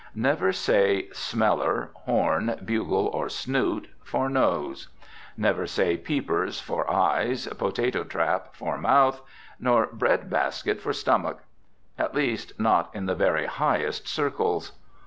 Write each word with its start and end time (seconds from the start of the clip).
Never 0.15 0.51
say, 0.51 1.09
smeller, 1.13 1.91
horn, 1.93 2.59
bugle, 2.65 3.05
or 3.13 3.29
snoot 3.29 3.87
for 4.03 4.31
nose. 4.31 4.89
Never 5.37 5.67
say 5.67 5.95
peepers 5.95 6.59
for 6.59 6.89
eyes, 6.91 7.45
potato 7.45 8.03
trap 8.03 8.55
for 8.55 8.79
mouth, 8.79 9.21
nor 9.59 9.85
bread 9.93 10.27
basket 10.27 10.81
for 10.81 10.91
stomach, 10.91 11.43
at 11.99 12.15
least 12.15 12.59
not 12.59 12.89
in 12.95 13.05
the 13.05 13.13
very 13.13 13.45
highest 13.45 14.07
circles. 14.07 14.71